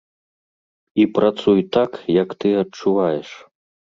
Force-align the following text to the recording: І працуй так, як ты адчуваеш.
І 1.01 1.05
працуй 1.17 1.59
так, 1.77 1.91
як 2.21 2.29
ты 2.45 2.49
адчуваеш. 2.65 3.29